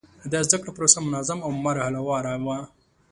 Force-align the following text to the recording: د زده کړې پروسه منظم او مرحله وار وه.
د 0.31 0.33
زده 0.45 0.57
کړې 0.61 0.71
پروسه 0.77 0.99
منظم 1.07 1.39
او 1.45 1.51
مرحله 1.65 1.99
وار 2.07 2.25
وه. 2.45 2.59